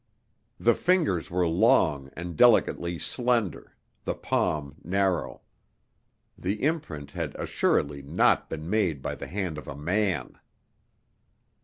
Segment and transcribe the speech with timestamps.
[0.59, 5.41] The fingers were long and delicately slender, the palm narrow.
[6.35, 10.39] The imprint had assuredly not been made by the hand of a man!